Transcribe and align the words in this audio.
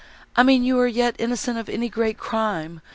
I 0.35 0.41
mean 0.41 0.63
you 0.63 0.79
are 0.79 0.87
yet 0.87 1.15
innocent 1.19 1.59
of 1.59 1.69
any 1.69 1.87
great 1.87 2.17
crime! 2.17 2.81